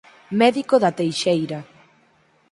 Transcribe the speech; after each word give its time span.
Médico 0.41 0.75
da 0.83 0.91
Teixeira. 0.99 1.59